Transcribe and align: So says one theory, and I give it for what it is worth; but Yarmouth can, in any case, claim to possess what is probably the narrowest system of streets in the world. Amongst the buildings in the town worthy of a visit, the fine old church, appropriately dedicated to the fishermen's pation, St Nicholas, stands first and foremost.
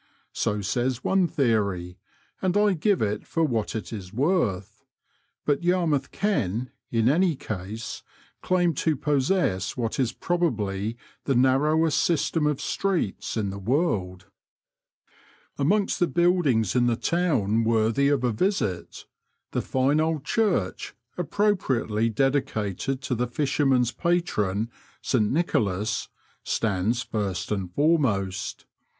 So 0.33 0.61
says 0.61 1.03
one 1.03 1.27
theory, 1.27 1.99
and 2.41 2.57
I 2.57 2.73
give 2.73 3.03
it 3.03 3.27
for 3.27 3.43
what 3.43 3.75
it 3.75 3.93
is 3.93 4.11
worth; 4.11 4.83
but 5.45 5.61
Yarmouth 5.63 6.09
can, 6.09 6.71
in 6.89 7.07
any 7.07 7.35
case, 7.35 8.01
claim 8.41 8.73
to 8.81 8.95
possess 8.95 9.77
what 9.77 9.99
is 9.99 10.11
probably 10.11 10.97
the 11.25 11.35
narrowest 11.35 11.99
system 11.99 12.47
of 12.47 12.59
streets 12.59 13.37
in 13.37 13.51
the 13.51 13.59
world. 13.59 14.25
Amongst 15.59 15.99
the 15.99 16.07
buildings 16.07 16.75
in 16.75 16.87
the 16.87 16.95
town 16.95 17.63
worthy 17.63 18.07
of 18.07 18.23
a 18.23 18.31
visit, 18.31 19.05
the 19.51 19.61
fine 19.61 19.99
old 19.99 20.25
church, 20.25 20.95
appropriately 21.15 22.09
dedicated 22.09 23.03
to 23.03 23.13
the 23.13 23.27
fishermen's 23.27 23.91
pation, 23.91 24.69
St 25.03 25.31
Nicholas, 25.31 26.07
stands 26.41 27.03
first 27.03 27.51
and 27.51 27.71
foremost. 27.71 28.65